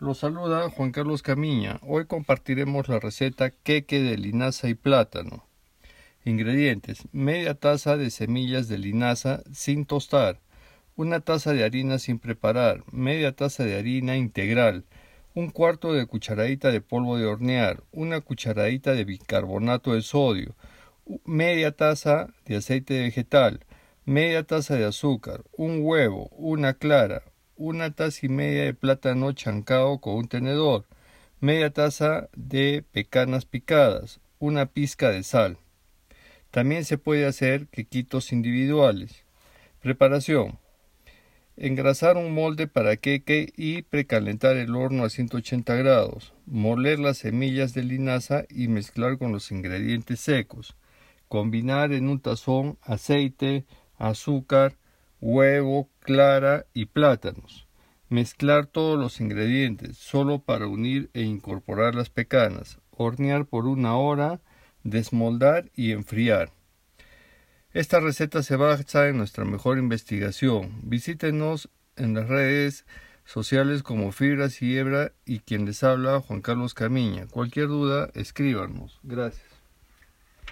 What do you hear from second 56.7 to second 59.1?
y plátanos. Mezclar todos